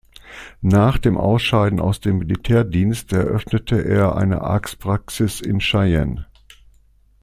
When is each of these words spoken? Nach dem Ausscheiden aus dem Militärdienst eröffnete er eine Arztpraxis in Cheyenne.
Nach 0.63 0.97
dem 0.97 1.15
Ausscheiden 1.15 1.79
aus 1.79 1.99
dem 1.99 2.17
Militärdienst 2.17 3.13
eröffnete 3.13 3.85
er 3.85 4.15
eine 4.15 4.41
Arztpraxis 4.41 5.41
in 5.41 5.59
Cheyenne. 5.59 6.25